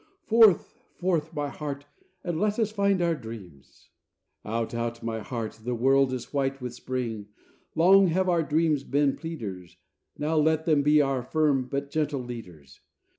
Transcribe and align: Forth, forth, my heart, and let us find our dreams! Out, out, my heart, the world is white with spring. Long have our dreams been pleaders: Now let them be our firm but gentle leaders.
Forth, 0.25 0.73
forth, 0.95 1.31
my 1.31 1.49
heart, 1.49 1.85
and 2.23 2.39
let 2.39 2.57
us 2.57 2.71
find 2.71 3.03
our 3.03 3.13
dreams! 3.13 3.91
Out, 4.43 4.73
out, 4.73 5.03
my 5.03 5.19
heart, 5.19 5.59
the 5.63 5.75
world 5.75 6.11
is 6.11 6.33
white 6.33 6.59
with 6.59 6.73
spring. 6.73 7.27
Long 7.75 8.07
have 8.07 8.27
our 8.27 8.41
dreams 8.41 8.83
been 8.83 9.15
pleaders: 9.15 9.77
Now 10.17 10.37
let 10.37 10.65
them 10.65 10.81
be 10.81 11.03
our 11.03 11.21
firm 11.21 11.65
but 11.69 11.91
gentle 11.91 12.21
leaders. 12.21 12.79